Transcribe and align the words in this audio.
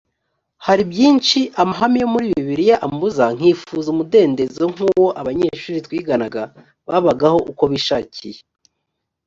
hari 0.65 0.83
byinshi 0.91 1.39
amahame 1.61 1.97
yo 2.03 2.07
muri 2.13 2.25
bibiliya 2.35 2.75
ambuza 2.87 3.25
nkifuza 3.37 3.87
umudendezo 3.93 4.63
nk 4.73 4.79
uw 4.87 5.01
abanyeshuri 5.21 5.79
twiganaga 5.85 6.41
babagaho 6.87 7.37
uko 7.51 7.63
bishakiye 7.71 8.39